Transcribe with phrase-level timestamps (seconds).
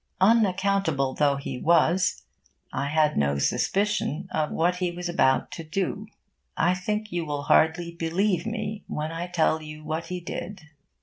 [0.19, 2.23] Unaccountable though he was,
[2.73, 6.07] I had no suspicion of what he was about to do.
[6.57, 10.61] I think you will hardly believe me when I tell you what he did.